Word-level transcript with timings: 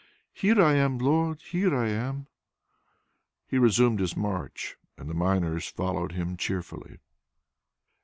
Here 0.33 0.59
I 0.59 0.73
am, 0.73 0.97
Lord, 0.97 1.43
here 1.43 1.75
I 1.75 1.89
am." 1.89 2.25
He 3.47 3.59
resumed 3.59 3.99
his 3.99 4.17
march, 4.17 4.75
and 4.97 5.07
the 5.07 5.13
miners 5.13 5.67
followed 5.67 6.13
him 6.13 6.37
cheerfully. 6.37 6.97